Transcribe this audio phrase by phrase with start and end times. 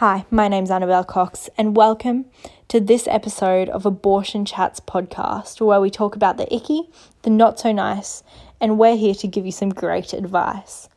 [0.00, 2.26] Hi, my name's Annabelle Cox, and welcome
[2.68, 6.90] to this episode of Abortion Chats podcast, where we talk about the icky,
[7.22, 8.22] the not so nice,
[8.60, 10.90] and we're here to give you some great advice.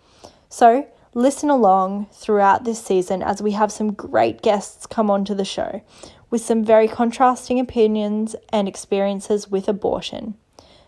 [0.49, 5.45] So, listen along throughout this season as we have some great guests come onto the
[5.45, 5.81] show
[6.29, 10.33] with some very contrasting opinions and experiences with abortion.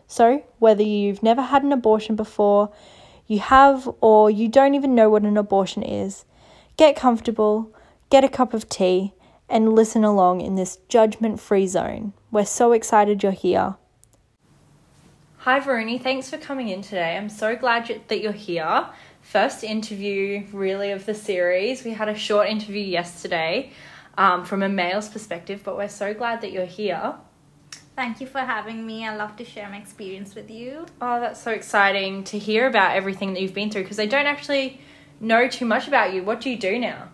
[0.06, 2.74] So, whether you've never had an abortion before,
[3.28, 6.26] you have, or you don't even know what an abortion is,
[6.76, 7.74] get comfortable
[8.12, 9.14] get a cup of tea,
[9.50, 12.14] and listen along in this judgment free zone.
[12.30, 13.76] We're so excited you're here.
[15.40, 16.00] Hi, Varuni.
[16.00, 17.18] Thanks for coming in today.
[17.18, 18.88] I'm so glad that you're here.
[19.22, 21.84] First interview, really, of the series.
[21.84, 23.72] We had a short interview yesterday
[24.18, 27.16] um, from a male's perspective, but we're so glad that you're here.
[27.96, 29.08] Thank you for having me.
[29.08, 30.86] I love to share my experience with you.
[31.02, 34.28] Oh, that's so exciting to hear about everything that you've been through because I don't
[34.28, 34.82] actually
[35.20, 36.24] know too much about you.
[36.24, 37.10] What do you do now?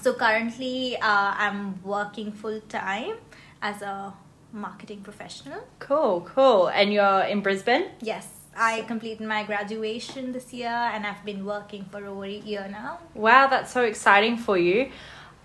[0.00, 3.16] So currently, uh, I'm working full time
[3.62, 4.14] as a
[4.52, 5.60] marketing professional.
[5.78, 6.68] Cool, cool.
[6.68, 7.86] And you're in Brisbane?
[8.00, 8.28] Yes.
[8.56, 12.98] I completed my graduation this year and I've been working for over a year now.
[13.14, 14.90] Wow, that's so exciting for you.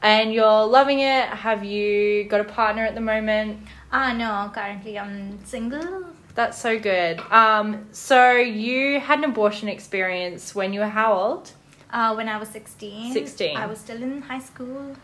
[0.02, 1.28] And you're loving it.
[1.30, 3.60] Have you got a partner at the moment?
[3.92, 6.06] Ah, uh, no, currently I'm single.
[6.34, 7.20] That's so good.
[7.32, 11.52] Um, so you had an abortion experience when you were how old?
[11.94, 13.14] Uh, when I was 16.
[13.14, 13.56] 16.
[13.56, 14.96] I was still in high school.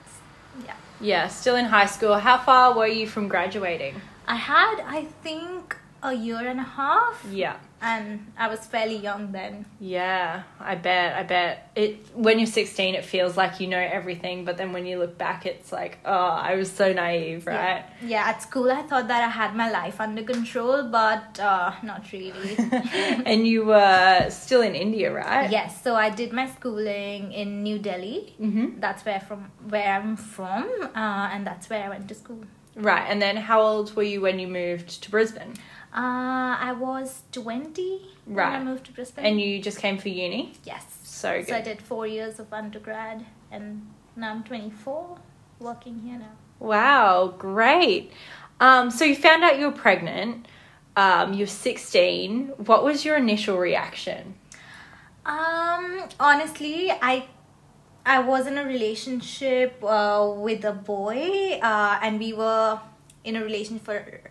[0.66, 0.74] Yeah.
[1.00, 2.16] Yeah, still in high school.
[2.16, 4.02] How far were you from graduating?
[4.28, 7.24] I had, I think, a year and a half.
[7.32, 9.66] Yeah and I was fairly young then.
[9.80, 11.16] Yeah, I bet.
[11.16, 12.06] I bet it.
[12.14, 15.46] When you're 16, it feels like you know everything, but then when you look back,
[15.46, 17.86] it's like, oh, I was so naive, right?
[18.02, 21.74] Yeah, yeah at school, I thought that I had my life under control, but uh,
[21.84, 22.56] not really.
[23.26, 25.50] and you were still in India, right?
[25.50, 25.82] Yes.
[25.82, 28.36] So I did my schooling in New Delhi.
[28.40, 28.80] Mm-hmm.
[28.80, 32.44] That's where from where I'm from, uh, and that's where I went to school.
[32.76, 33.06] Right.
[33.10, 35.54] And then, how old were you when you moved to Brisbane?
[35.94, 38.52] Uh, I was 20 right.
[38.52, 39.26] when I moved to Brisbane.
[39.26, 40.54] And you just came for uni?
[40.64, 40.86] Yes.
[41.04, 41.50] So good.
[41.50, 45.18] So I did four years of undergrad and now I'm 24
[45.60, 46.32] working here now.
[46.60, 48.12] Wow, great.
[48.60, 50.48] Um, so you found out you were pregnant.
[50.96, 52.50] Um, you're 16.
[52.58, 54.36] What was your initial reaction?
[55.26, 57.28] Um, honestly, I
[58.06, 62.80] I was in a relationship uh, with a boy, uh, and we were
[63.24, 64.22] in a relationship for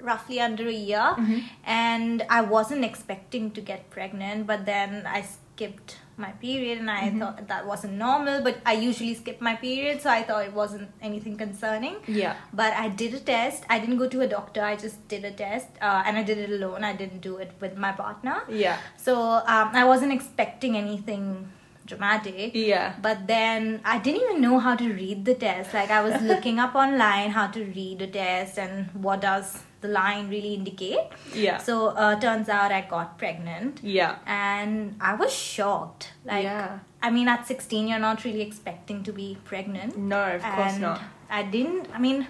[0.00, 1.38] roughly under a year mm-hmm.
[1.64, 7.08] and I wasn't expecting to get pregnant but then I skipped my period and I
[7.08, 7.18] mm-hmm.
[7.20, 10.90] thought that wasn't normal but I usually skip my period so I thought it wasn't
[11.00, 14.76] anything concerning yeah but I did a test I didn't go to a doctor I
[14.76, 17.76] just did a test uh, and I did it alone I didn't do it with
[17.76, 21.50] my partner yeah so um, I wasn't expecting anything
[21.86, 22.50] dramatic.
[22.54, 22.94] Yeah.
[23.00, 25.72] But then I didn't even know how to read the test.
[25.72, 29.92] Like I was looking up online how to read a test and what does the
[29.92, 30.98] line really indicate.
[31.34, 31.58] Yeah.
[31.58, 33.80] So uh, turns out I got pregnant.
[33.82, 34.16] Yeah.
[34.26, 36.12] And I was shocked.
[36.24, 36.78] Like yeah.
[37.02, 39.96] I mean at 16 you're not really expecting to be pregnant.
[39.96, 41.00] No, of course not.
[41.30, 42.26] I didn't I mean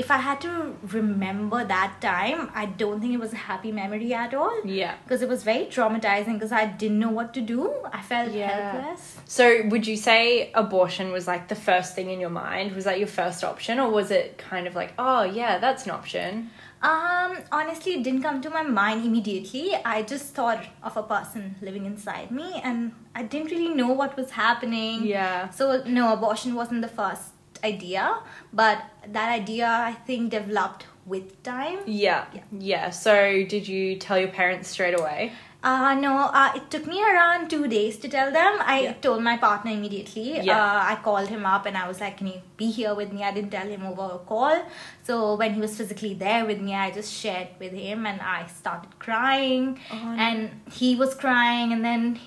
[0.00, 4.14] if I had to remember that time, I don't think it was a happy memory
[4.14, 4.64] at all.
[4.64, 4.94] Yeah.
[5.04, 7.60] Because it was very traumatizing because I didn't know what to do.
[7.92, 8.72] I felt yeah.
[8.72, 9.18] helpless.
[9.26, 12.74] So, would you say abortion was like the first thing in your mind?
[12.74, 15.90] Was that your first option, or was it kind of like, oh, yeah, that's an
[15.90, 16.50] option?
[16.82, 19.74] Um, honestly, it didn't come to my mind immediately.
[19.84, 24.16] I just thought of a person living inside me, and I didn't really know what
[24.16, 25.04] was happening.
[25.04, 25.50] Yeah.
[25.50, 27.32] So, no, abortion wasn't the first
[27.64, 28.18] idea,
[28.52, 31.80] but that idea I think developed with time.
[31.86, 32.26] Yeah.
[32.32, 32.42] Yeah.
[32.58, 32.90] yeah.
[32.90, 35.32] So did you tell your parents straight away?
[35.62, 38.58] Uh, no, uh, it took me around two days to tell them.
[38.60, 38.92] I yeah.
[38.94, 40.40] told my partner immediately.
[40.40, 40.56] Yeah.
[40.56, 43.22] Uh, I called him up and I was like, Can you be here with me?
[43.22, 44.64] I didn't tell him over a call.
[45.02, 48.46] So when he was physically there with me, I just shared with him and I
[48.46, 49.78] started crying.
[49.92, 50.12] Oh, no.
[50.12, 51.74] And he was crying.
[51.74, 52.18] And then,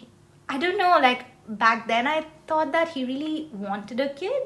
[0.47, 4.43] I don't know, like back then I thought that he really wanted a kid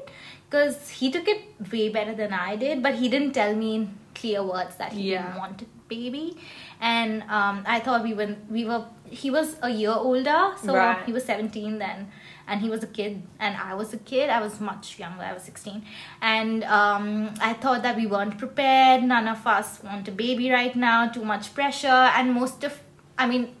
[0.48, 3.98] because he took it way better than I did, but he didn't tell me in
[4.14, 5.22] clear words that he yeah.
[5.22, 6.36] didn't want a baby.
[6.80, 11.04] And um, I thought we were we were he was a year older, so right.
[11.04, 12.10] he was seventeen then,
[12.46, 14.30] and he was a kid, and I was a kid.
[14.30, 15.22] I was much younger.
[15.22, 15.84] I was sixteen,
[16.22, 19.02] and um, I thought that we weren't prepared.
[19.02, 21.08] None of us want a baby right now.
[21.08, 22.80] Too much pressure, and most of
[23.18, 23.56] I mean,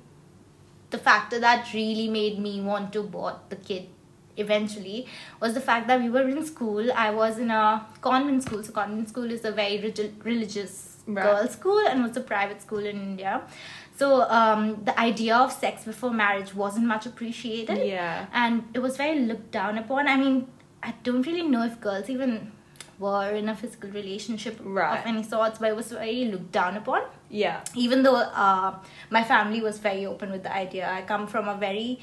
[0.90, 3.88] the factor that really made me want to abort the kid
[4.38, 5.06] eventually
[5.40, 6.92] was the fact that we were in school.
[6.92, 8.62] I was in a convent school.
[8.62, 9.78] So convent school is a very
[10.24, 11.22] religious right.
[11.24, 13.42] girls' school and was a private school in India.
[13.96, 17.84] So um, the idea of sex before marriage wasn't much appreciated.
[17.84, 18.26] Yeah.
[18.32, 20.06] And it was very looked down upon.
[20.06, 20.46] I mean,
[20.82, 22.52] I don't really know if girls even
[22.98, 24.98] were in a physical relationship Right.
[24.98, 27.02] of any sorts, but it was very looked down upon.
[27.30, 27.60] Yeah.
[27.74, 28.74] Even though uh,
[29.10, 32.00] my family was very open with the idea, I come from a very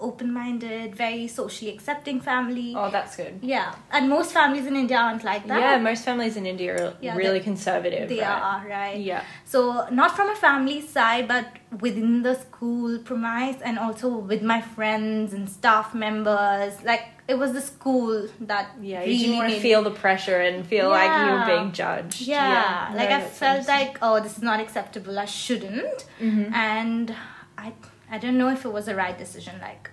[0.00, 2.74] open-minded, very socially accepting family.
[2.76, 3.38] Oh, that's good.
[3.42, 5.60] Yeah, and most families in India aren't like that.
[5.60, 8.08] Yeah, most families in India are Yeah, really conservative.
[8.08, 8.42] they right?
[8.42, 8.98] are right.
[9.00, 9.22] Yeah.
[9.44, 11.46] So not from a family side, but
[11.80, 16.74] within the school premise, and also with my friends and staff members.
[16.84, 20.40] Like it was the school that Yeah, you really didn't want to feel the pressure
[20.40, 22.20] and feel like you were being judged.
[22.20, 23.74] Yeah, No, like I felt understandable.
[23.74, 25.18] like oh, this is not acceptable.
[25.18, 26.52] I shouldn't, Mhm.
[26.52, 27.14] and
[27.58, 27.72] I
[28.10, 29.54] I don't know if it was the right decision.
[29.60, 29.90] Like,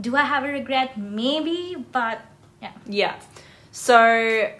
[0.00, 0.98] do I have a regret?
[0.98, 2.20] Maybe, but
[2.62, 2.72] yeah.
[2.86, 3.20] Yeah.
[3.72, 4.50] So,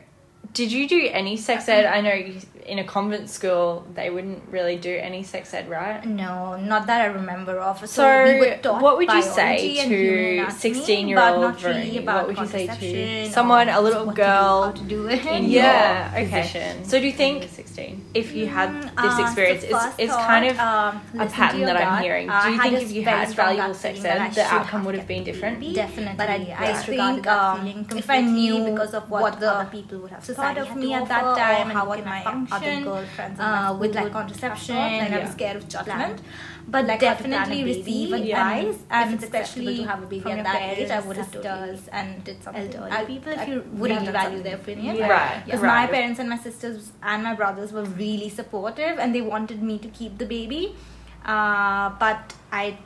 [0.53, 1.85] did you do any sex ed?
[1.85, 1.97] Uh-huh.
[1.97, 6.05] I know you, in a convent school they wouldn't really do any sex ed, right?
[6.05, 7.79] No, not that I remember of.
[7.81, 8.49] So, So, we
[8.81, 12.05] what would you say to 16-year-old really Varuni?
[12.05, 15.09] What would you say to someone, a little what to do, girl how to do
[15.09, 15.25] it?
[15.27, 16.41] In Yeah, your okay.
[16.43, 16.85] position.
[16.85, 20.15] So do you think 16 if you had Mm, this uh, so experience, it's, it's
[20.15, 22.27] kind of um, a pattern that I'm hearing.
[22.29, 25.25] Do you think if you had valuable sex I ed, the outcome would have been
[25.25, 25.61] different?
[25.75, 29.69] Definitely, But I, I I think um, if I knew because of what, the other
[29.71, 32.23] people would have thought of me at that time and how what would my my
[32.25, 35.25] function other girlfriends uh, with like contraception have thought, and I Yeah.
[35.25, 36.21] was scared of judgment.
[36.69, 39.77] But Like how to plan a definitely baby, receive and advice if and it's especially
[39.79, 42.25] to have a baby from at your that age, I would have told sisters and
[42.25, 42.63] did something.
[42.75, 44.97] elderly I- people if you would have really value their opinion.
[44.97, 45.09] Yeah.
[45.09, 45.81] Right, Because right.
[45.81, 49.79] my parents and my sisters and my brothers were really supportive and they wanted me
[49.79, 50.77] to keep the baby.
[51.25, 52.79] Uh, but I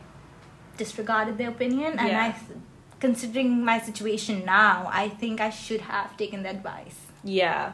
[0.76, 2.24] disregarded their opinion and Yeah.
[2.24, 2.34] I,
[3.00, 6.98] considering my situation now, I think I should have taken the advice.
[7.22, 7.72] Yeah.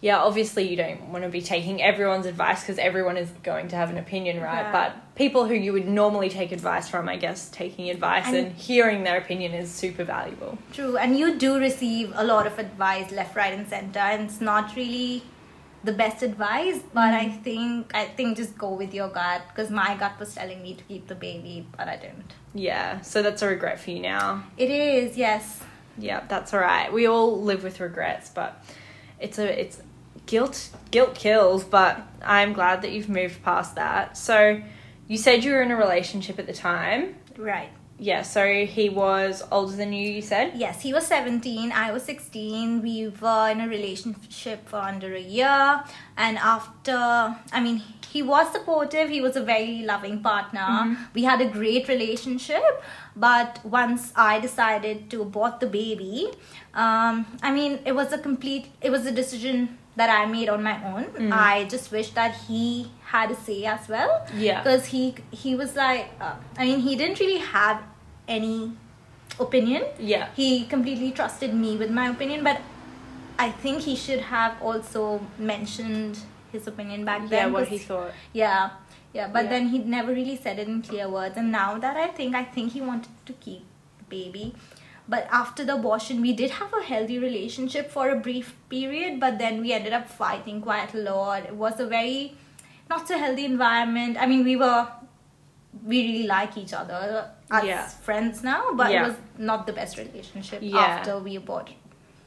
[0.00, 3.76] Yeah, obviously you don't want to be taking everyone's advice because everyone is going to
[3.76, 4.66] have an opinion, right?
[4.66, 4.72] Yeah.
[4.72, 8.52] But people who you would normally take advice from, I guess, taking advice and, And-
[8.54, 10.58] hearing their opinion is super valuable.
[10.72, 14.40] True, and you do receive a lot of advice left, right, and center, and it's
[14.40, 15.22] not really
[15.82, 16.80] the best advice.
[16.92, 17.42] But I mm.
[17.42, 20.84] think I think just go with your gut because my gut was telling me to
[20.84, 22.34] keep the baby, but I didn't.
[22.54, 24.44] Yeah, so that's a regret for you now.
[24.58, 25.62] It is yes.
[25.98, 26.92] Yeah, that's all right.
[26.92, 28.62] We all live with regrets, but
[29.18, 29.80] it's a it's
[30.26, 34.16] guilt guilt kills, but I'm glad that you've moved past that.
[34.16, 34.62] So
[35.08, 37.14] you said you were in a relationship at the time.
[37.36, 37.70] Right.
[37.98, 40.52] Yeah, so he was older than you, you said?
[40.54, 42.82] Yes, he was 17, I was 16.
[42.82, 45.82] We were in a relationship for under a year.
[46.18, 50.98] And after, I mean, he was supportive, he was a very loving partner.
[51.14, 52.82] We had a great relationship.
[53.14, 56.30] But once I decided to abort the baby,
[56.74, 60.62] um, I mean, it was a complete, it was a decision that I made on
[60.62, 61.32] my own.
[61.32, 64.62] I just wish that he had a say as well Yeah.
[64.62, 67.82] because he he was like uh, i mean he didn't really have
[68.36, 68.72] any
[69.40, 70.28] opinion Yeah.
[70.34, 72.60] he completely trusted me with my opinion but
[73.38, 76.18] i think he should have also mentioned
[76.52, 78.10] his opinion back then Yeah, what he thought.
[78.32, 78.70] yeah
[79.14, 79.50] yeah but Yeah.
[79.50, 82.44] then he never really said it in clear words and now that i think i
[82.44, 83.62] think he wanted to keep
[83.98, 84.46] the baby
[85.08, 89.38] but after the abortion we did have a healthy relationship for a brief period but
[89.38, 92.34] then we ended up fighting quite a lot it was a very
[92.90, 94.86] not so healthy environment i mean we were
[95.84, 97.86] we really like each other as Yeah.
[97.86, 99.04] friends now but Yeah.
[99.04, 100.78] it was not the best relationship Yeah.
[100.78, 101.76] after we aborted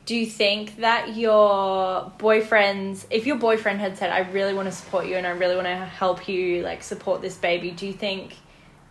[0.06, 4.76] Do you think that your boyfriend's, if your boyfriend had said, I really want to
[4.82, 7.94] support you and I really want to help you, like, support this baby, do you
[7.94, 8.24] think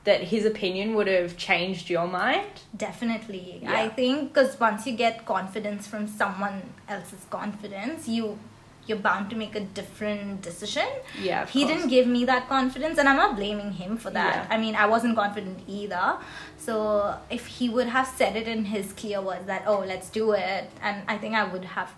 [0.09, 2.55] that his opinion would have changed your mind?
[2.77, 3.61] Definitely.
[3.63, 3.83] Yeah.
[3.83, 8.39] I think because once you get confidence from someone else's confidence, you
[8.87, 10.89] you're bound to make a different decision.
[11.23, 11.71] Yeah, he course.
[11.71, 14.35] didn't give me that confidence, and I'm not blaming him for that.
[14.37, 14.55] Yeah.
[14.55, 16.17] I mean, I wasn't confident either.
[16.57, 20.33] So if he would have said it in his clear words that, "Oh, let's do
[20.33, 21.93] it," and I think I would have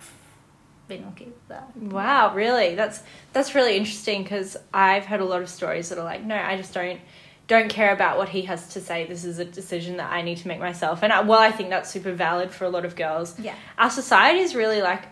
[0.88, 1.76] been okay with that.
[1.76, 2.74] Wow, really?
[2.74, 3.02] That's
[3.32, 6.56] that's really interesting because I've heard a lot of stories that are like, no, I
[6.56, 7.00] just don't
[7.50, 9.06] don't care about what he has to say.
[9.06, 11.02] This is a decision that I need to make myself.
[11.02, 13.38] And I, well, I think that's super valid for a lot of girls.
[13.40, 13.56] Yeah.
[13.76, 15.02] Our society is really like,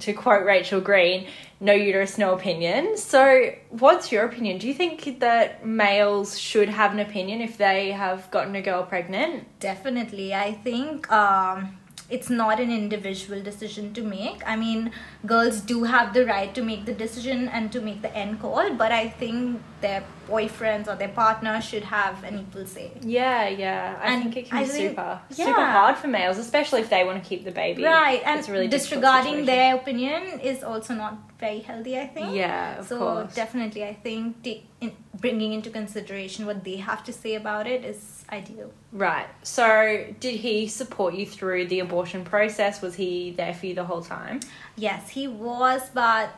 [0.00, 1.26] to quote Rachel Green,
[1.58, 2.96] no uterus, no opinion.
[2.96, 4.58] So, what's your opinion?
[4.58, 8.84] Do you think that males should have an opinion if they have gotten a girl
[8.84, 9.44] pregnant?
[9.58, 10.34] Definitely.
[10.34, 14.42] I think um, it's not an individual decision to make.
[14.46, 14.92] I mean,
[15.24, 18.72] girls do have the right to make the decision and to make the end call,
[18.74, 22.92] but I think their boyfriends or their partner should have an equal say.
[23.00, 23.98] Yeah, yeah.
[24.00, 25.46] I And think it can I be think- super, yeah.
[25.46, 27.82] super hard for males, especially if they want to keep the baby.
[27.84, 32.34] Right, and It's really disregarding their opinion is also not very healthy, I think.
[32.34, 33.34] Yeah, of so course.
[33.34, 37.84] definitely, I think take in, bringing into consideration what they have to say about it
[37.84, 38.72] is I do.
[38.92, 39.26] Right.
[39.42, 42.82] So, did he support you through the abortion process?
[42.82, 44.40] Was he there for you the whole time?
[44.76, 46.30] Yes, he was, but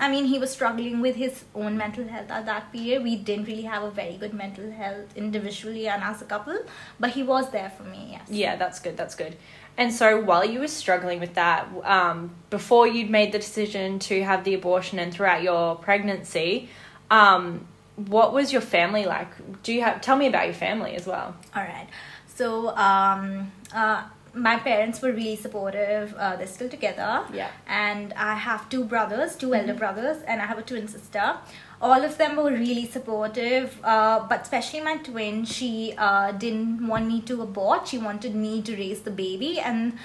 [0.00, 3.02] I mean, he was struggling with his own mental health at that period.
[3.02, 6.58] We didn't really have a very good mental health individually and as a couple,
[6.98, 8.22] but he was there for me, yes.
[8.28, 8.96] Yeah, that's good.
[8.96, 9.36] That's good.
[9.76, 14.22] And so, while you were struggling with that, um, before you'd made the decision to
[14.24, 16.68] have the abortion and throughout your pregnancy,
[17.10, 19.28] um, what was your family like?
[19.62, 21.36] Do you have tell me about your family as well?
[21.54, 21.88] All right.
[22.26, 26.14] So, um, uh, my parents were really supportive.
[26.14, 27.24] Uh, they're still together.
[27.32, 27.50] Yeah.
[27.66, 31.36] And I have two brothers, 2 elder brothers, and I have a twin sister.
[31.80, 37.06] All of them were really supportive, uh, but especially my twin, she uh, didn't want
[37.06, 37.88] me to abort.
[37.88, 39.60] She wanted me to raise the baby.
[39.60, 39.96] And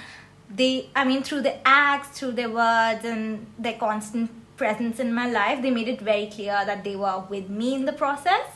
[0.48, 4.30] they, I mean, through the acts, through their words, and their constant
[4.60, 7.82] presence in my life, they made it very clear that they were with me in
[7.90, 8.46] the process.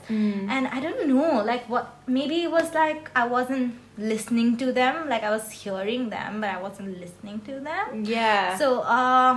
[0.55, 1.87] And I don't know, like what,
[2.19, 3.69] maybe it was like I wasn't
[4.13, 7.87] listening to them, like I was hearing them, but I wasn't listening to them.
[8.05, 8.59] Yeah.
[8.63, 9.33] So, uh,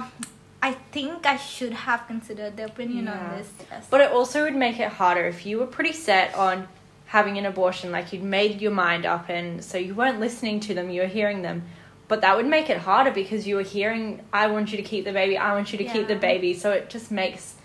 [0.70, 3.18] I think I should have considered their opinion Yeah.
[3.20, 3.50] on this.
[3.72, 3.86] Yes.
[3.94, 6.56] But it also would make it harder if you were pretty set on
[7.18, 10.72] having an abortion, like you'd made your mind up, and so you weren't listening to
[10.78, 11.58] them, you were hearing them.
[12.08, 15.04] But that would make it harder because you were hearing, I want you to keep
[15.04, 16.54] the baby, I want you to keep the baby.
[16.54, 17.56] So it just makes,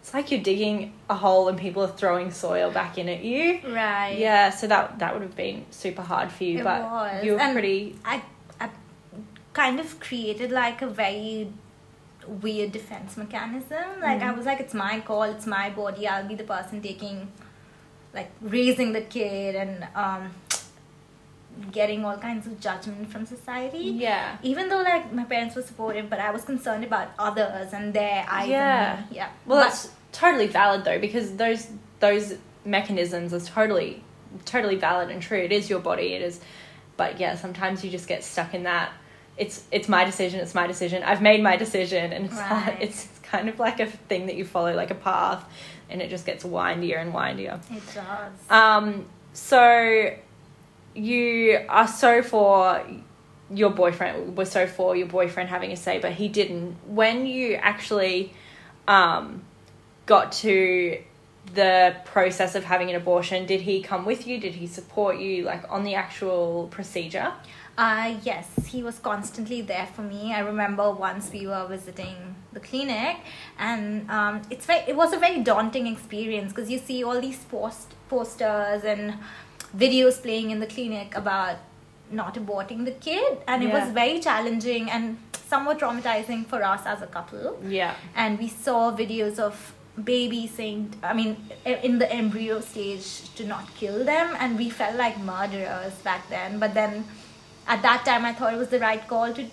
[0.00, 3.60] it's like you're digging a hole and people are throwing soil back in at you.
[3.68, 4.16] right.
[4.18, 7.24] Yeah, so that that would have been super hard for you, It but was.
[7.24, 7.96] you were And pretty.
[8.04, 8.22] I,
[8.60, 8.70] I
[9.52, 11.52] kind of created like a very
[12.26, 14.00] weird defense mechanism.
[14.00, 14.36] Like I Mhm.
[14.36, 16.08] was like, it's my call, it's my body.
[16.08, 17.28] I'll be the person taking,
[18.12, 20.30] like raising the kid and um,
[21.70, 23.78] getting all kinds of judgment from society.
[23.78, 24.36] Yeah.
[24.42, 28.24] Even though like my parents were supportive, but I was concerned about others and their
[28.28, 28.48] eyes.
[28.48, 29.02] Yeah.
[29.10, 29.28] Yeah.
[29.46, 31.68] Well, But- that's totally valid though, because those
[32.00, 34.02] those mechanisms are totally
[34.44, 35.38] totally valid and true.
[35.38, 36.14] It is your body.
[36.14, 36.40] It is,
[36.96, 38.92] but yeah, sometimes you just get stuck in that.
[39.36, 40.40] It's it's my decision.
[40.40, 41.02] It's my decision.
[41.02, 42.76] I've made my decision, and it's Right.
[42.80, 45.44] it's kind of like a thing that you follow, like a path,
[45.88, 47.60] and it just gets windier and windier.
[47.70, 48.32] it does.
[48.50, 50.14] Um, so
[50.94, 52.84] you are so for
[53.50, 56.76] your boyfriend was so for your boyfriend having a say, but he didn't.
[56.86, 58.32] When you actually
[58.88, 59.42] um,
[60.06, 60.98] got to
[61.54, 64.38] the process of having an abortion, did he come with you?
[64.38, 67.32] Did he support you, like on the actual procedure?
[67.76, 70.34] Uh, yes, he was constantly there for me.
[70.34, 73.16] I remember once we were visiting the clinic,
[73.58, 77.38] and um, it's very, it was a very daunting experience because you see all these
[77.44, 79.14] post posters and
[79.76, 81.56] videos playing in the clinic about
[82.10, 87.02] not aborting the kid, and it was very challenging and somewhat traumatizing for us as
[87.02, 87.58] a couple.
[87.66, 87.94] Yeah.
[88.14, 89.74] and we saw videos of
[90.04, 91.36] babies saying i mean
[91.66, 94.36] in the embryo stage to not kill them.
[94.38, 96.58] And we felt like murderers back then.
[96.58, 97.04] But then
[97.66, 99.44] at that time i thought it was the right call to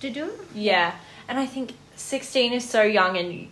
[0.00, 0.30] to do.
[0.54, 0.94] Yeah,
[1.28, 3.48] and I think 16 is so young, and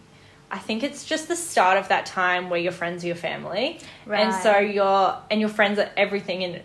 [0.52, 3.80] I think it's just the start of that time where your friends are your family,
[4.06, 6.62] and so your and your friends are everything, and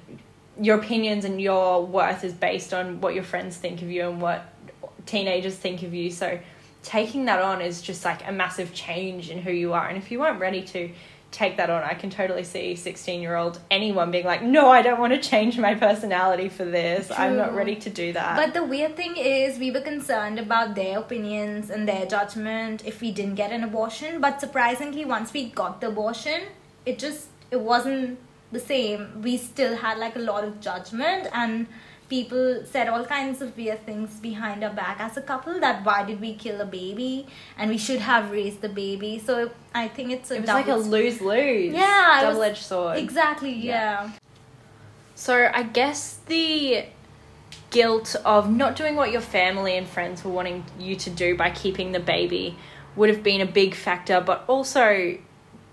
[0.62, 4.22] your opinions and your worth is based on what your friends think of you and
[4.22, 4.54] what
[5.06, 6.12] teenagers think of you.
[6.12, 6.38] So
[6.84, 10.12] taking that on is just like a massive change in who you are, and if
[10.12, 10.92] you weren't ready to
[11.32, 14.82] take that on, I can totally see 16 year old anyone being like, no, I
[14.82, 17.12] don't want to change my personality for this.
[17.12, 18.36] I'm not ready to do that.
[18.38, 23.02] but the weird thing is we were concerned about their opinions and their judgment if
[23.02, 26.42] we didn't get an abortion but surprisingly once we got the abortion
[26.86, 28.18] it just it wasn't
[28.52, 31.68] the same we still had like a lot of judgment and
[32.10, 36.04] people said all kinds of weird things behind our back as a couple that why
[36.04, 40.12] did we kill a baby and we should have raised the baby so i think
[40.12, 41.74] it's a it was like a lose lose.
[41.74, 42.98] Yeah, Double edged sword.
[42.98, 44.04] exactly Yeah.
[44.06, 44.12] yeah.
[45.16, 46.86] So I guess the
[47.72, 51.50] guilt of not doing what your family and friends were wanting you to do by
[51.50, 52.56] keeping the baby
[52.96, 55.18] would have been a big factor, but also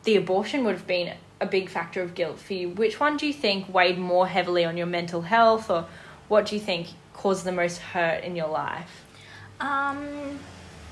[0.05, 2.71] the abortion would have been a big factor of guilt for you.
[2.71, 5.87] Which one do you think weighed more heavily on your mental health, or
[6.28, 9.04] what do you think caused the most hurt in your life?
[9.61, 10.38] Um,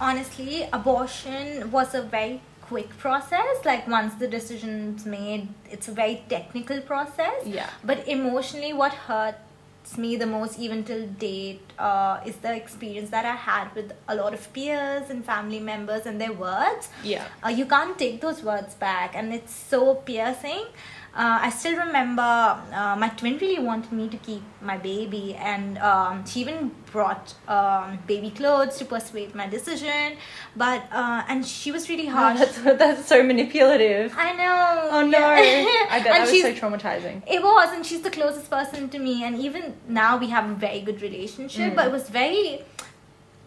[0.01, 3.65] honestly, abortion was a very quick process.
[3.65, 7.47] Like once the decision's made, it's a very technical process.
[7.47, 7.69] Yeah.
[7.85, 13.27] But emotionally, what hurts me the most, even till date, uh, is the experience that
[13.27, 16.89] I had with a lot of peers and family members and their words.
[17.03, 17.27] Yeah.
[17.45, 20.65] Uh, you can't take those words back, and it's so piercing.
[21.15, 25.77] Uh, I still remember uh, my twin really wanted me to keep my baby, and
[25.77, 30.17] um, she even brought um, baby clothes to persuade my decision.
[30.57, 34.15] But uh, and she was really Oh, that's, that's so manipulative.
[34.17, 34.89] I know.
[34.91, 35.19] Oh no.
[35.19, 35.87] yeah.
[35.91, 37.23] I bet that was so traumatizing.
[37.27, 39.23] it was, and she's the closest person to me.
[39.25, 41.73] And even now, we have a very good relationship.
[41.73, 41.77] Mm.
[41.77, 42.63] But it was very,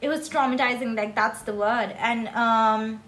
[0.02, 0.96] it was traumatizing.
[0.96, 1.96] Like that's the word.
[1.98, 3.02] And um,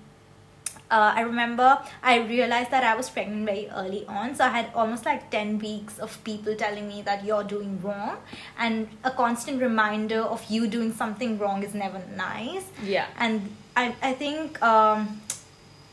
[0.90, 4.36] uh, I remember I realized that I was pregnant very early on.
[4.36, 8.18] So I had almost like ten weeks of people telling me that you're doing wrong,
[8.58, 13.08] and a constant reminder of you doing something wrong is never nice Yeah.
[13.20, 15.22] and I, I think um,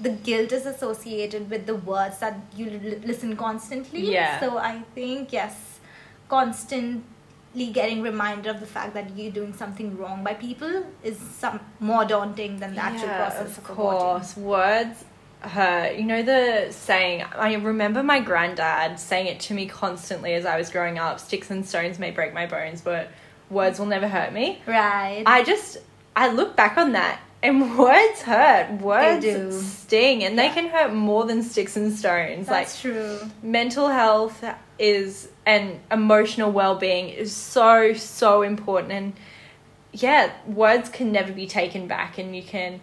[0.01, 4.41] the guilt is associated with the words that you l- listen constantly Yeah.
[4.41, 5.55] so i think yes
[6.29, 7.03] constantly
[7.55, 12.05] getting reminded of the fact that you're doing something wrong by people is some more
[12.05, 14.37] daunting than the actual Yeah, process of of, course.
[14.37, 15.05] Words
[15.41, 15.97] hurt.
[15.97, 17.23] You know the saying.
[17.23, 21.21] I remember my granddad saying it to me constantly as I was growing up.
[21.21, 23.11] Sticks and stones may break my bones, but
[23.51, 24.61] words will never hurt me.
[24.67, 25.79] right I just
[26.17, 28.81] I look back on that and words hurt.
[28.81, 32.47] Words sting and they can hurt more than sticks and stones.
[32.47, 33.21] that's true.
[33.43, 34.43] mental health
[34.79, 38.93] is and emotional well-being is so so important.
[38.93, 39.13] And
[39.93, 42.81] yeah, words can never be taken back and you can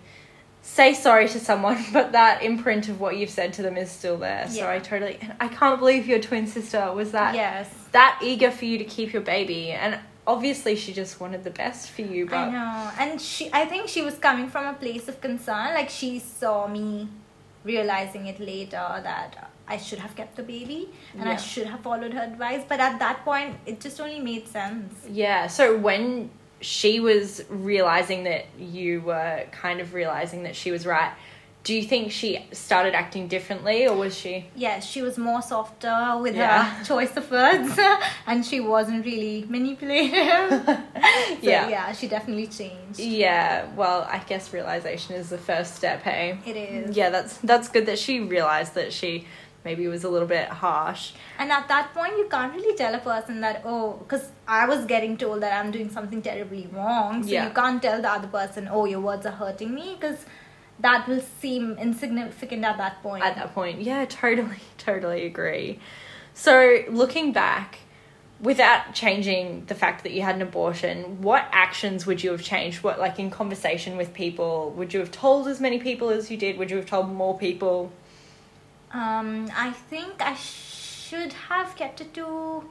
[0.61, 4.17] say sorry to someone but that imprint of what you've said to them is still
[4.17, 4.47] there.
[4.47, 7.67] So I totally I can't believe your twin sister was that yes.
[7.93, 9.71] that eager for you to keep your baby.
[9.71, 9.99] And
[10.33, 12.91] obviously she just wanted the best for you I but know.
[13.01, 15.67] And she I think she was coming from a place of concern.
[15.79, 17.07] Like she saw me
[17.63, 19.31] realizing it later that
[19.67, 20.81] I should have kept the baby
[21.17, 22.63] and I should have followed her advice.
[22.71, 24.93] But at that point it just only made sense.
[25.23, 26.29] yeah so when
[26.61, 28.45] she was realizing that
[28.77, 31.11] you were kind of realizing that she was right
[31.63, 36.17] do you think she started acting differently or was she Yes, she was more softer
[36.19, 36.63] with Yeah.
[36.63, 37.77] her choice of words
[38.27, 40.49] and she wasn't really manipulative.
[40.65, 40.77] so,
[41.41, 41.69] Yeah.
[41.69, 41.91] yeah.
[41.91, 42.99] she definitely changed.
[42.99, 46.95] yeah well i guess realization is the first step hey It is.
[46.97, 49.25] yeah that's that's good that she realized that she
[49.63, 52.99] maybe was a little bit harsh And at that point, you can't really tell a
[52.99, 57.21] person that, oh, because I was getting told that I'm doing something terribly wrong.
[57.23, 57.45] So Yeah.
[57.47, 60.19] you can't tell the other person, oh, your words are hurting me, because
[60.81, 63.23] that will seem insignificant at that point.
[63.23, 63.81] at that point.
[63.81, 65.79] Yeah, totally, totally agree.
[66.33, 67.79] So, looking back,
[68.39, 72.83] without changing the fact that you had an abortion, what actions would you have changed?
[72.83, 76.37] What, like in conversation with people, would you have told as many people as you
[76.37, 76.57] did?
[76.57, 77.91] Would you have told more people?
[78.91, 82.63] Um, I think I should have kept it to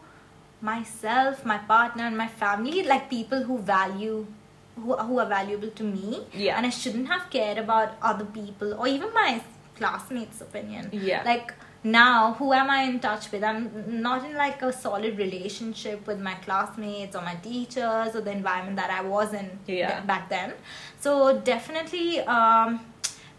[0.61, 4.27] myself, my partner, and my family, like people who value,
[4.77, 6.27] who, who are valuable to me.
[6.33, 6.57] Yeah.
[6.57, 9.41] And I shouldn't have cared about other people or even my
[9.77, 10.89] classmates' opinion.
[10.93, 11.23] Yeah.
[11.25, 13.43] Like now, who am I in touch with?
[13.43, 18.33] I'm not in like a solid relationship with my classmates or my teachers or the
[18.33, 20.01] environment that I was in Yeah.
[20.03, 20.53] back then.
[21.01, 22.21] So definitely.
[22.21, 22.81] Um,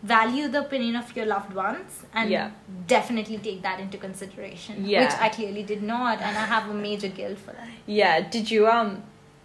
[0.03, 2.49] value the opinion of your loved ones and Yeah.
[2.87, 5.03] definitely take that into consideration Yeah.
[5.03, 8.49] which i clearly did not and i have a major guilt for that Yeah, did
[8.49, 9.03] you, um,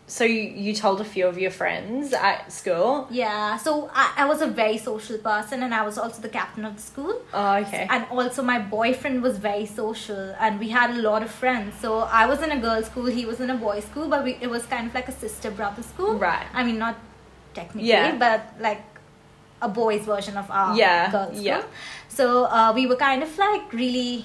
[0.08, 3.08] so you, you told a few of your friends at school?
[3.10, 6.64] yeah so I, I was a very social person and i was also the captain
[6.64, 7.86] of the school Oh, okay.
[7.90, 11.98] and also my boyfriend was very social and we had a lot of friends so
[12.22, 14.48] i was in a girls school he was in a boys school but we, it
[14.48, 16.46] was kind of like a sister brother school Right.
[16.54, 16.96] i mean not
[17.54, 18.16] technically Yeah.
[18.16, 18.82] but like
[19.62, 21.62] a boys version of our Yeah, girls school yeah.
[22.08, 24.24] so uh, we were kind of like really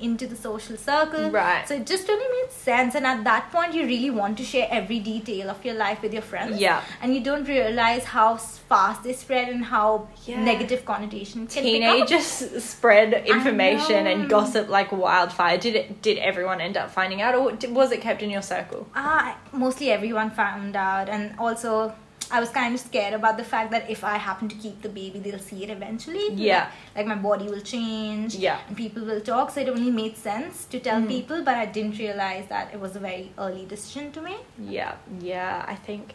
[0.00, 1.66] into the social circle Right.
[1.68, 4.68] so it just really made sense and at that point you really want to share
[4.70, 6.82] every detail of your life with your friends Yeah.
[7.02, 10.40] and you don't realize how fast they spread and how Yeah.
[10.44, 11.94] negative connotations can pick up.
[11.94, 15.56] Teenagers spread information and gossip like wildfire.
[15.58, 16.02] Did it?
[16.02, 18.86] Did everyone end up finding out, or was it kept in your circle?
[18.94, 21.92] Ah, mostly everyone found out, and also
[22.30, 24.88] I was kind of scared about the fact that if I happen to keep the
[24.88, 26.32] baby, they'll see it eventually.
[26.34, 26.70] Yeah.
[26.94, 28.34] Like, my body will change.
[28.34, 28.58] Yeah.
[28.68, 31.08] And people will talk, so it only made sense to tell Mhm.
[31.08, 34.44] people, but I didn't realize that it was a very early decision to make.
[34.58, 35.64] Yeah, yeah.
[35.66, 36.14] I think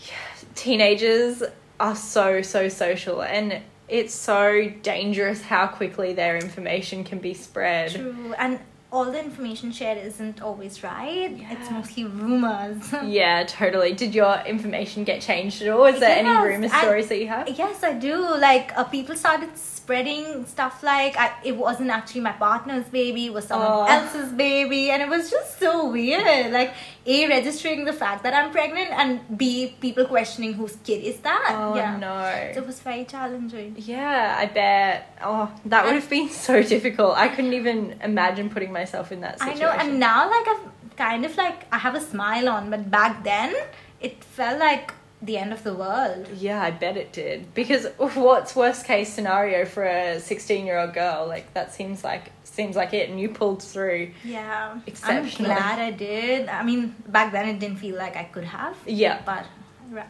[0.00, 1.42] yeah, teenagers
[1.78, 7.90] are so so social, and it's so dangerous how quickly their information can be spread.
[7.92, 8.34] True.
[8.38, 8.60] And
[8.92, 11.30] all the information shared isn't always right.
[11.50, 12.92] It's mostly rumors.
[13.04, 13.92] Yeah, totally.
[13.94, 15.84] Did your information get changed at all?
[15.86, 17.48] Is there any Yes, rumor I- stories that you have?
[17.48, 18.16] Yes, I do.
[18.38, 19.56] Like uh, people started
[19.90, 23.84] spreading stuff like I, it wasn't actually my partner's baby, it was someone Oh.
[23.96, 26.52] else's baby, and it was just so weird.
[26.52, 26.72] Like
[27.06, 31.56] a registering the fact that I'm pregnant, and b people questioning whose kid is that.
[31.58, 31.96] Oh yeah.
[32.06, 32.14] no.
[32.54, 33.74] So it was very challenging.
[33.78, 35.16] Yeah, I bet.
[35.24, 37.16] Oh, that would have been so difficult.
[37.16, 37.78] I couldn't even
[38.12, 39.60] imagine putting myself in that I situation.
[39.66, 43.24] know, and now like I've kind of like I have a smile on, but back
[43.24, 43.52] then
[44.00, 46.28] it felt like the end of the world.
[46.36, 47.54] Yeah, I bet it did.
[47.54, 51.26] Because what's worst case scenario for a 16 year old girl?
[51.28, 54.10] Like that seems like seems like it, and you pulled through.
[54.24, 55.50] Yeah, Exceptional.
[55.50, 56.48] I'm glad I did.
[56.48, 58.76] I mean, back then it didn't feel like I could have.
[58.86, 59.46] Yeah, but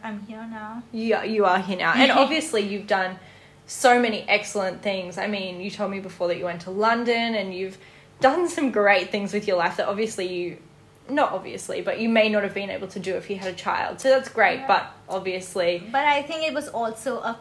[0.03, 0.83] I'm here now.
[0.91, 3.17] you you are here now, and obviously you've done
[3.67, 5.17] so many excellent things.
[5.17, 7.77] I mean, you told me before that you went to London, and you've
[8.19, 10.57] done some great things with your life that obviously you.
[11.11, 13.57] Not obviously, but you may not have been able to do if you had a
[13.67, 13.99] child.
[14.01, 14.67] So that's great, Yeah.
[14.67, 17.37] but obviously, But I think it was also a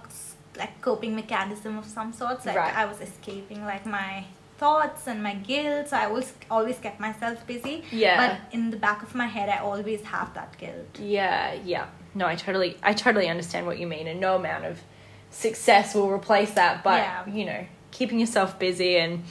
[0.59, 2.45] like coping mechanism of some sorts.
[2.45, 2.77] Like Right.
[2.77, 4.25] I was escaping like my
[4.59, 5.89] thoughts and my guilt.
[5.89, 7.85] So I always always kept myself busy.
[7.93, 8.17] Yeah.
[8.23, 10.99] But in the back of my head, I always have that guilt.
[10.99, 11.87] Yeah, yeah.
[12.15, 14.81] No, I totally I totally understand what you mean and no amount of
[15.31, 17.27] success will replace that, but Yeah.
[17.39, 19.23] you know, keeping yourself busy and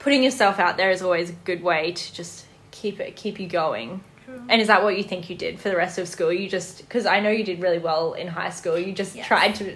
[0.00, 2.44] putting yourself out there is always a good way to just
[2.80, 3.88] keep it keep you going.
[4.24, 4.40] True.
[4.50, 6.32] And is that what you think you did for the rest of school?
[6.40, 8.76] You just cuz I know you did really well in high school.
[8.86, 9.26] You just Yes.
[9.32, 9.66] tried to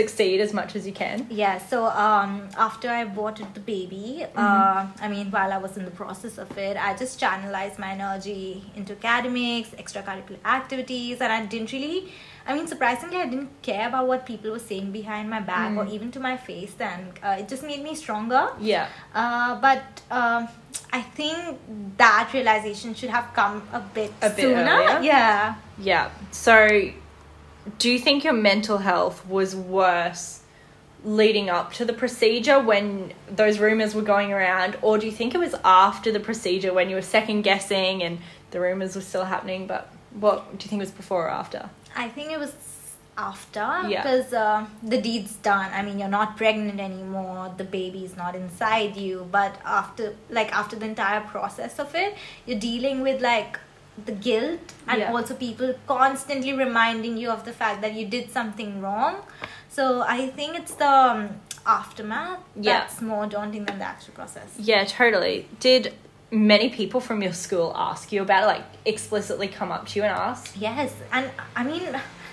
[0.00, 1.16] succeed as much as you can.
[1.42, 2.32] Yeah, so um,
[2.66, 4.38] after I aborted the baby, Mm-hmm.
[4.38, 7.90] uh, I mean, while I was in the process of it, I just channelized my
[7.98, 8.46] energy
[8.76, 11.98] into academics, extracurricular activities, and I didn't really,
[12.46, 15.84] I mean, surprisingly, I didn't care about what people were saying behind my back or
[15.84, 15.92] Mm.
[15.92, 17.12] even to my face, then.
[17.22, 18.48] uh, it just made me stronger.
[18.60, 18.88] Yeah.
[19.14, 20.48] Uh, but um,
[20.92, 21.58] I think
[21.98, 24.62] that realization should have come a bit, A bit sooner.
[24.62, 25.00] earlier?
[25.02, 25.54] Yeah.
[25.78, 26.10] Yeah.
[26.30, 26.90] So,
[27.78, 30.40] do you think your mental health was worse
[31.04, 35.34] leading up to the procedure when those rumors were going around, or do you think
[35.34, 38.18] it was after the procedure when you were second guessing and
[38.50, 39.66] the rumors were still happening?
[39.66, 41.70] But what do you think was before or after?
[42.04, 42.52] I think it was
[43.28, 44.02] after Yeah.
[44.02, 45.70] because uh, the deed's done.
[45.78, 47.52] I mean, you're not pregnant anymore.
[47.62, 49.16] The baby's not inside you.
[49.38, 52.14] But after, like, after the entire process of it,
[52.46, 53.58] you're dealing with like
[54.06, 55.12] the guilt and Yeah.
[55.12, 59.16] also people constantly reminding you of the fact that you did something wrong.
[59.78, 59.84] So
[60.18, 61.28] I think it's the um,
[61.66, 62.78] aftermath Yeah.
[62.80, 64.48] that's more daunting than the actual process.
[64.70, 65.36] Yeah, totally.
[65.68, 65.92] Did
[66.30, 70.04] many people from your school ask you about it, like explicitly come up to you
[70.04, 70.54] and ask?
[70.58, 71.82] Yes, and I mean,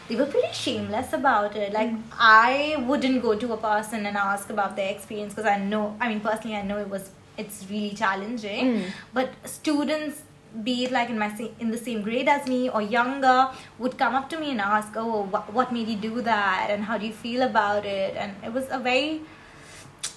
[0.07, 1.73] they were pretty shameless about it.
[1.73, 2.01] Like, Mm.
[2.19, 6.07] I wouldn't go to a person and ask about their experience because I know, I
[6.09, 8.65] mean, personally, I know it was, it's really challenging.
[8.65, 8.83] Mm.
[9.13, 10.21] But students,
[10.63, 11.29] be it like in my
[11.59, 14.93] in the same grade as me or younger, would come up to me and ask,
[14.95, 16.67] "Oh, what, what made you do that?
[16.71, 19.21] And how do you feel about it?" And it was a very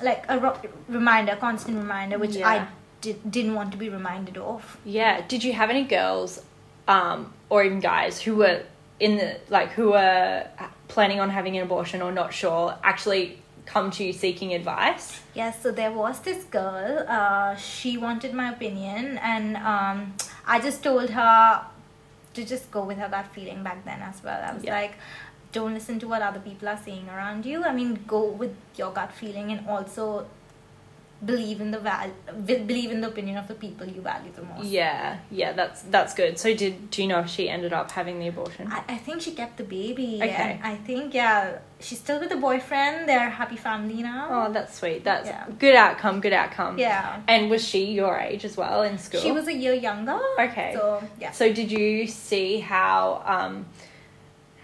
[0.03, 0.57] like a ro-
[0.89, 2.49] reminder, constant reminder, which Yeah.
[2.49, 2.67] I
[3.01, 4.77] did, didn't want to be reminded of.
[4.85, 5.27] Yeah.
[5.27, 6.43] Did you have any girls,
[6.89, 8.63] um, or even guys who were
[8.99, 10.47] in the like who were
[10.89, 15.21] planning on having an abortion or not sure actually come to you seeking advice?
[15.35, 17.05] Yes, so there was this girl.
[17.09, 20.15] Uh, she wanted my opinion, and um,
[20.47, 21.65] I just told her
[22.35, 24.41] to just go with her gut feeling back then as well.
[24.43, 24.75] I was Yeah.
[24.75, 24.95] like,
[25.53, 27.65] don't listen to what other people are saying around you.
[27.65, 30.27] I mean, go with your gut feeling, and also
[31.25, 32.11] believe in the val-
[32.47, 34.65] believe in the opinion of the people you value the most.
[34.65, 35.19] Yeah.
[35.31, 35.53] Yeah.
[35.53, 36.39] That's that's good.
[36.39, 38.69] So did do you know if she ended up having the abortion?
[38.73, 40.17] I, I think she kept the baby.
[40.23, 40.59] Okay.
[40.63, 43.09] I think yeah, she's still with the boyfriend.
[43.09, 44.29] They're a happy family now.
[44.31, 45.05] Oh, that's sweet.
[45.05, 45.47] That's Yeah.
[45.59, 46.21] good outcome.
[46.21, 46.79] Good outcome.
[46.79, 47.21] yeah.
[47.29, 49.21] And was she your age as well in school?
[49.21, 50.19] She was a year younger.
[50.39, 50.73] Okay.
[50.75, 51.33] So yeah.
[51.33, 53.67] So did you see how um,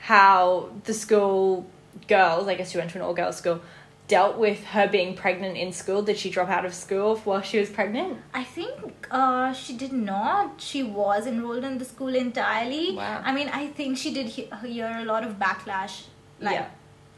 [0.01, 1.67] how the school
[2.09, 3.61] girls, I guess you went to an all girls school,
[4.09, 6.03] dealt with her being pregnant in school?
[6.03, 8.19] Did she drop out of school while she was pregnant?
[8.33, 10.61] I think uh, she did not.
[10.61, 12.95] She was enrolled in the school entirely.
[12.97, 13.23] Wow.
[13.25, 16.05] I mean, I think she did he- hear a lot of backlash,
[16.41, 16.67] like Yeah.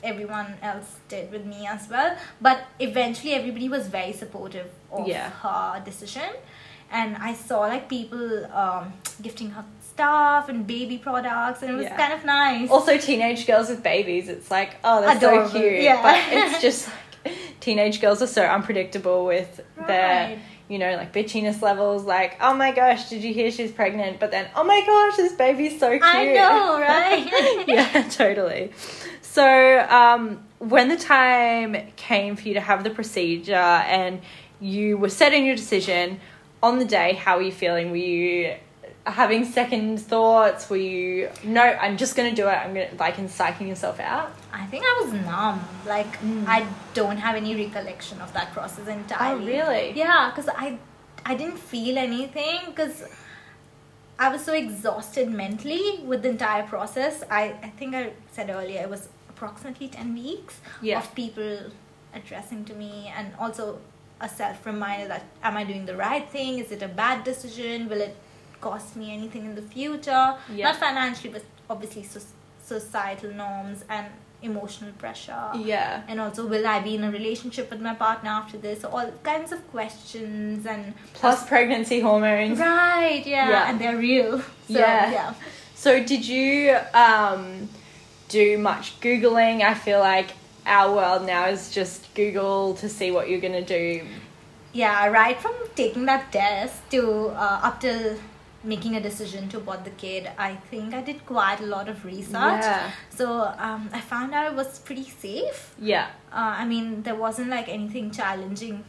[0.03, 2.17] everyone else did with me as well.
[2.41, 5.31] But eventually, everybody was very supportive of Yeah.
[5.43, 6.31] her decision.
[6.91, 11.85] And I saw like people um, gifting her stuff and baby products, and it was
[11.85, 11.97] Yeah.
[11.97, 12.71] kind of nice.
[12.71, 14.29] Also, teenage girls with babies.
[14.29, 15.83] It's like, oh, that's Adorable, so cute.
[15.83, 16.03] yeah.
[16.03, 16.89] But it's just
[17.25, 22.05] like teenage girls are so unpredictable with their, you know, like bitchiness levels.
[22.05, 24.21] Like, oh my gosh, did you hear she's pregnant?
[24.21, 26.03] But then, oh my gosh, this baby's so cute.
[26.05, 27.65] I know, right?
[27.69, 28.71] yeah, totally.
[29.21, 34.21] So, um, when the time came for you to have the procedure and
[34.61, 36.19] you were set in your decision
[36.63, 37.91] on the day, how were you feeling?
[37.91, 38.55] Were you
[39.07, 40.69] having second thoughts?
[40.69, 41.63] Were you no?
[41.63, 42.53] I'm just gonna do it.
[42.53, 44.33] I'm gonna like in psyching yourself out.
[44.53, 45.65] I think I was numb.
[45.87, 46.45] Like mm.
[46.47, 49.61] I don't have any recollection of that process entirely.
[49.61, 49.93] Oh, really?
[49.93, 50.79] Yeah, because I
[51.25, 53.05] I didn't feel anything because
[54.19, 57.23] I was so exhausted mentally with the entire process.
[57.31, 60.99] I I think I said earlier it was approximately ten weeks Yeah.
[60.99, 61.71] of people
[62.15, 63.79] addressing to me and also
[64.21, 66.59] a self reminder that am I doing the right thing?
[66.59, 67.89] Is it a bad decision?
[67.89, 68.17] Will it
[68.61, 70.35] cost me anything in the future?
[70.53, 70.65] Yeah.
[70.69, 72.21] Not financially, but obviously so-
[72.65, 74.07] societal norms and
[74.43, 75.51] emotional pressure.
[75.57, 76.03] Yeah.
[76.09, 78.85] And also, will I be in a relationship with my partner after this?
[78.85, 82.59] All kinds of questions and Plus pregnancy hormones.
[82.59, 83.69] right, yeah, Yeah.
[83.71, 84.39] and they're real.
[84.41, 85.11] So, Yeah.
[85.11, 85.35] yeah.
[85.75, 87.69] So did you um,
[88.29, 89.63] do much googling?
[89.63, 90.31] I feel like
[90.69, 94.07] our world now is just Google to see what you're gonna do.
[94.73, 98.19] Yeah, right from taking that test to uh, up till
[98.65, 102.05] making a decision to abort the kid, I think I did quite a lot of
[102.05, 102.63] research.
[102.63, 102.91] Yeah.
[103.11, 105.75] So um, I found out it was pretty safe.
[105.81, 106.09] Yeah.
[106.33, 108.85] Uh, I mean, there wasn't like anything challenging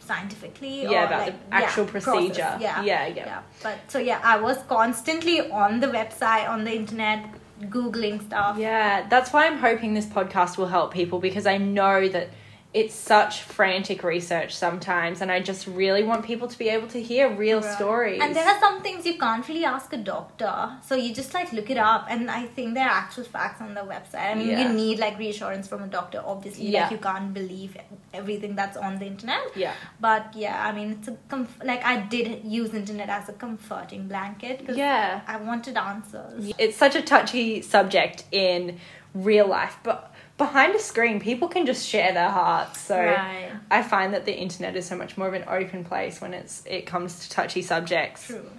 [0.00, 0.82] scientifically.
[0.82, 2.42] Yeah, or, about like, the actual yeah, procedure.
[2.42, 2.60] process.
[2.60, 2.82] Yeah.
[2.82, 3.42] Yeah, yeah.
[3.62, 7.26] But so yeah, I was constantly on the website, on the internet,
[7.64, 8.58] googling stuff.
[8.58, 12.30] Yeah, that's why I'm hoping this podcast will help people because I know that
[12.74, 17.00] it's such frantic research sometimes, and I just really want people to be able to
[17.00, 17.74] hear real Right.
[17.76, 18.20] stories.
[18.20, 21.52] And there are some things you can't really ask a doctor, so you just like
[21.52, 22.06] look it up.
[22.10, 24.32] And I think there are actual facts on the website.
[24.32, 24.62] I mean, Yeah.
[24.62, 26.66] you need like reassurance from a doctor, obviously.
[26.66, 26.82] Yeah.
[26.82, 27.76] Like you can't believe
[28.12, 29.44] everything that's on the internet.
[29.54, 33.34] yeah, But yeah, I mean, it's a comf- like I did use internet as a
[33.34, 34.62] comforting blanket.
[34.74, 35.20] yeah.
[35.28, 36.52] I wanted answers.
[36.58, 38.78] It's such a touchy subject in
[39.14, 42.80] real life, but behind a screen, people can just share their hearts.
[42.80, 43.50] So Right.
[43.70, 46.62] I find that the internet is so much more of an open place when it's
[46.66, 48.26] it comes to touchy subjects.
[48.26, 48.50] True.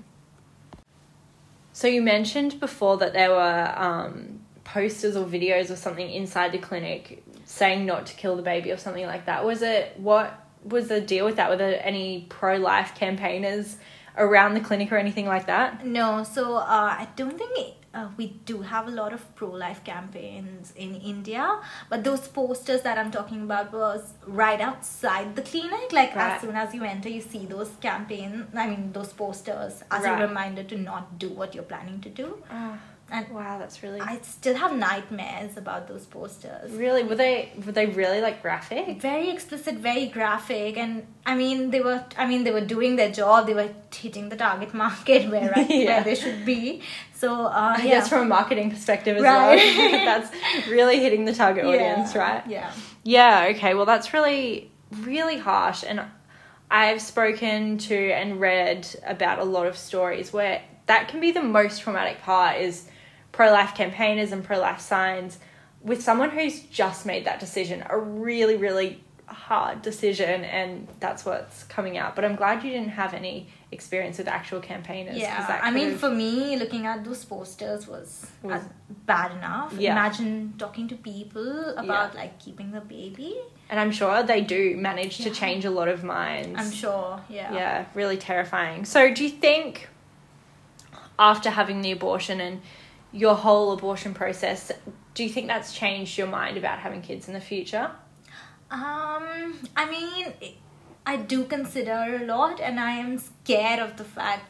[1.74, 6.58] So you mentioned before that there were um, posters or videos or something inside the
[6.58, 9.44] clinic saying not to kill the baby or something like that.
[9.46, 11.50] Was it what was the deal with that?
[11.50, 13.78] Were there any pro life campaigners
[14.18, 15.86] around the clinic or anything like that?
[15.86, 20.74] No, so uh, I don't think uh, we do have a lot of pro-life campaigns
[20.76, 25.94] in India, but those posters that I'm talking about was right outside the clinic.
[26.00, 26.34] Like Right.
[26.34, 28.46] as soon as you enter, you see those campaigns.
[28.56, 30.22] I mean, those posters as Right.
[30.22, 32.30] a reminder to not do what you're planning to do.
[33.12, 36.72] And wow, that's really I still have nightmares about those posters.
[36.72, 39.00] really were they were they really like graphic?
[39.02, 43.12] very explicit very graphic and i mean they were i mean they were doing their
[43.12, 45.86] job they were hitting the target market where I, Yeah.
[45.88, 46.82] where they should be
[47.14, 49.56] so uh I yeah guess from a marketing perspective as Right.
[49.76, 50.06] well.
[50.10, 50.30] that's
[50.68, 52.48] really hitting the target audience, Yeah, right?
[52.48, 52.72] yeah
[53.04, 53.76] Yeah, okay.
[53.76, 54.72] Well, that's really,
[55.12, 55.84] really harsh.
[55.88, 56.02] And
[56.72, 61.44] I've spoken to and read about a lot of stories where that can be the
[61.44, 62.88] most traumatic part is
[63.36, 65.38] pro life campaigners and pro life signs
[65.82, 71.64] with someone who's just made that decision, a really, really hard decision, and that's what's
[71.66, 72.16] coming out.
[72.16, 75.18] But I'm glad you didn't have any experience with actual campaigners.
[75.18, 78.66] yeah i mean for me looking at those posters was, Was- uh,
[79.06, 79.92] bad enough Yeah.
[79.92, 81.52] imagine talking to people
[81.84, 83.36] about like keeping the baby
[83.70, 85.34] and I'm sure they do manage to Yeah.
[85.42, 86.56] change a lot of minds.
[86.62, 88.86] i'm sure yeah yeah, really terrifying.
[88.86, 89.90] So, do you think
[91.20, 92.62] after having the abortion and
[93.16, 94.72] your whole abortion process,
[95.14, 97.90] do you think that's changed your mind about having kids in the future?
[98.70, 100.34] Um, I mean,
[101.06, 104.50] I do consider a lot, and I am scared of the fact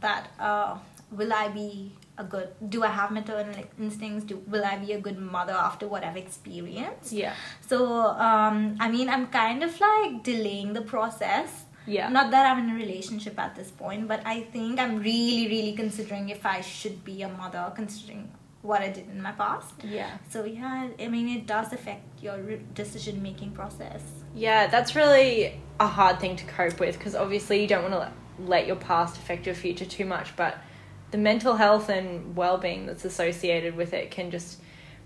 [0.00, 0.76] that uh,
[1.10, 2.48] will I be a good?
[2.68, 4.24] Do I have maternal instincts?
[4.24, 7.12] Do will I be a good mother after what I've experienced?
[7.12, 7.34] Yeah.
[7.66, 7.86] So,
[8.28, 11.64] um, I mean, I'm kind of like delaying the process.
[11.86, 12.08] Yeah.
[12.08, 15.72] Not that I'm in a relationship at this point, but I think I'm really, really
[15.72, 18.30] considering if I should be a mother, considering
[18.62, 19.74] what I did in my past.
[19.82, 20.18] Yeah.
[20.30, 22.38] So yeah, I mean it does affect your
[22.74, 24.02] decision making process.
[24.34, 27.98] Yeah, that's really a hard thing to cope with because obviously you don't want to
[27.98, 28.12] let,
[28.48, 30.58] let your past affect your future too much, but
[31.10, 34.60] the mental health and well being that's associated with it can just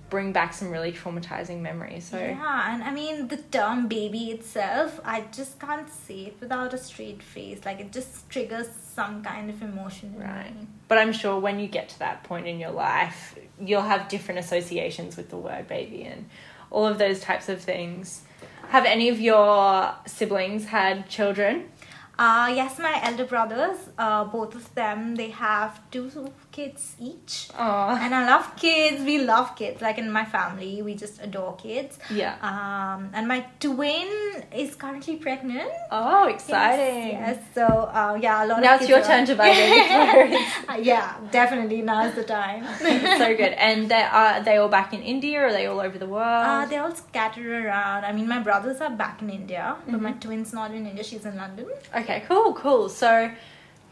[0.08, 2.04] bring back some really traumatizing memories.
[2.04, 6.72] So, Yeah, and I mean the term baby itself, I just can't say it without
[6.74, 7.64] a straight face.
[7.64, 10.54] Like it just triggers some kind of emotion in Right.
[10.54, 10.66] me.
[10.88, 14.40] But I'm sure when you get to that point in your life, you'll have different
[14.40, 16.28] associations with the word baby and
[16.70, 18.22] all of those types of things.
[18.68, 21.68] Have any of your siblings had children?
[22.18, 26.10] Uh, yes, my elder brothers, uh, both of them, they have two
[26.50, 27.50] kids each.
[27.58, 27.98] Aw.
[28.00, 29.02] And I love kids.
[29.04, 29.82] We love kids.
[29.82, 31.98] Like in my family, we just adore kids.
[32.10, 32.36] Yeah.
[32.40, 34.08] Um, and my twin
[34.54, 35.70] is currently pregnant.
[35.90, 37.10] Oh, exciting.
[37.20, 37.38] Yes.
[37.54, 40.38] So, uh, yeah, a lot Now it's your are- turn to buy baby.
[40.68, 41.82] Uh, yeah, definitely.
[41.82, 42.64] Now is the time.
[43.18, 43.52] so good.
[43.52, 46.46] And they are they all back in India or are they all over the world?
[46.46, 48.04] Uh, they're all scattered around.
[48.04, 50.02] I mean, my brothers are back in India, but Mm-hmm.
[50.02, 51.04] my twin's not in India.
[51.04, 51.66] She's in London.
[51.94, 52.88] okay, cool, cool.
[52.88, 53.30] So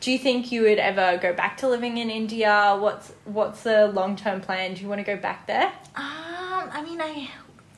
[0.00, 2.77] do you think you would ever go back to living in India?
[2.79, 4.74] What's what's the long term plan?
[4.74, 5.72] Do you want to go back there?
[5.96, 7.29] Um, I mean, I,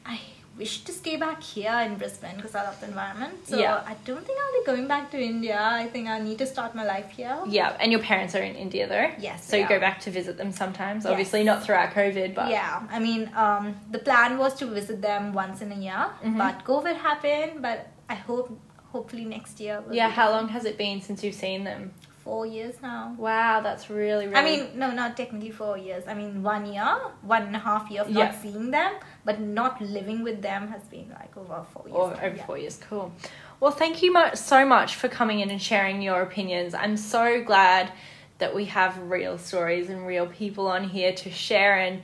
[0.05, 0.21] I
[0.59, 3.35] wish to stay back here in Brisbane because I love the environment.
[3.47, 3.83] So Yeah.
[3.87, 5.61] I don't think I'll be going back to India.
[5.61, 7.37] I think I need to start my life here.
[7.47, 9.11] Yeah, and your parents are in India though.
[9.19, 11.05] Yes, So you go back to visit them sometimes.
[11.05, 11.11] Yes.
[11.11, 15.35] Obviously not throughout COVID, but Yeah, I mean, um, the plan was to visit them
[15.35, 16.39] once in a year, Mhm.
[16.39, 17.61] but COVID happened.
[17.61, 18.49] But I hope,
[18.93, 19.83] hopefully next year.
[19.91, 20.09] yeah.
[20.11, 21.93] How long has it been since you've seen them?
[22.25, 23.15] Four years now.
[23.19, 24.35] Wow, that's really really.
[24.37, 26.03] I mean, no, not technically four years.
[26.09, 26.85] I mean, one year,
[27.23, 28.25] one and a half year of Yeah.
[28.25, 28.95] not seeing them,
[29.25, 31.97] but not living with them has been like over four years.
[31.97, 32.47] or over yeah.
[32.47, 32.81] four years.
[32.89, 33.13] Cool.
[33.61, 36.75] Well, thank you so much for coming in and sharing your opinions.
[36.75, 37.93] I'm so glad
[38.39, 42.03] that we have real stories and real people on here to share and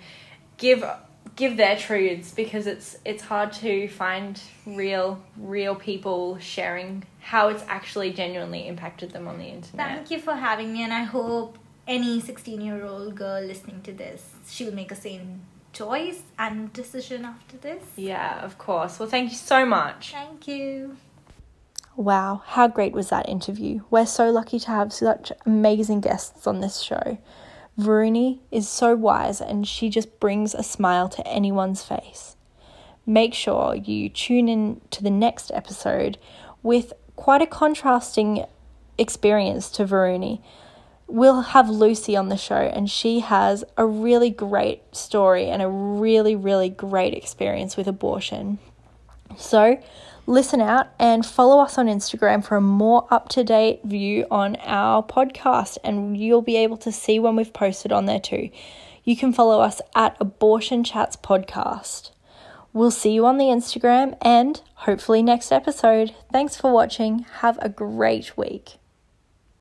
[0.56, 0.84] give
[1.36, 7.64] give their truths because it's it's hard to find real real people sharing how it's
[7.68, 9.88] actually genuinely impacted them on the internet.
[9.88, 13.92] Thank you for having me, and I hope any 16 year old girl listening to
[13.92, 15.42] this, she'll make a same
[15.72, 17.82] choice and decision after this.
[17.96, 18.98] Yeah, of course.
[18.98, 20.12] Well, thank you so much.
[20.12, 20.96] Thank you.
[21.96, 23.82] Wow, how great was that interview?
[23.90, 27.18] We're so lucky to have such amazing guests on this show.
[27.78, 32.36] Varuni is so wise and she just brings a smile to anyone's face.
[33.06, 36.18] Make sure you tune in to the next episode
[36.62, 38.44] with quite a contrasting
[38.98, 40.40] experience to Varuni.
[41.08, 45.68] We'll have Lucy on the show, and she has a really great story and a
[45.68, 48.58] really, really great experience with abortion.
[49.36, 49.78] So,
[50.26, 54.56] listen out and follow us on Instagram for a more up to date view on
[54.56, 58.50] our podcast, and you'll be able to see when we've posted on there too.
[59.04, 62.10] You can follow us at Abortion Chats Podcast.
[62.72, 66.14] We'll see you on the Instagram and hopefully next episode.
[66.32, 67.26] Thanks for watching.
[67.40, 68.78] Have a great week.